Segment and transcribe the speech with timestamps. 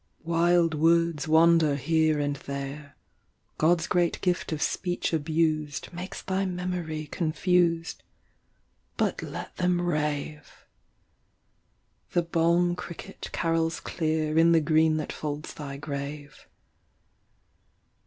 [0.21, 2.95] 7 Wild words wander here and there;
[3.59, 8.01] God’s great gift of speech abused Makes thy memory confused:
[8.97, 10.65] But let them rave.
[12.13, 16.47] The balm cricket carols clear In the green that folds thy grave.